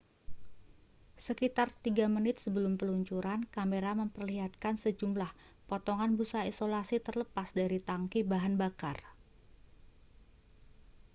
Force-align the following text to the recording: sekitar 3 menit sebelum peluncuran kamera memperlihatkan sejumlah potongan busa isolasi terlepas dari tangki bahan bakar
sekitar 1.25 1.69
3 1.85 2.09
menit 2.15 2.35
sebelum 2.43 2.73
peluncuran 2.81 3.41
kamera 3.55 3.91
memperlihatkan 4.01 4.73
sejumlah 4.83 5.29
potongan 5.69 6.11
busa 6.19 6.41
isolasi 6.51 6.97
terlepas 7.07 7.47
dari 7.59 7.77
tangki 7.89 8.21
bahan 8.31 8.53
bakar 8.63 8.97